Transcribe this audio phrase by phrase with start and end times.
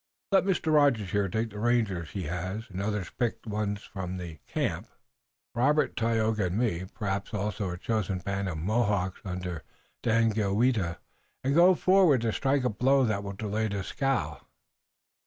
[0.31, 0.73] Let Mr.
[0.73, 4.87] Rogers here take the rangers he has, other picked ones from the camp,
[5.53, 9.61] Robert, Tayoga and me, perhaps also a chosen band of Mohawks under
[10.01, 10.97] Daganoweda,
[11.43, 14.39] and go forward to strike a blow that will delay Dieskau."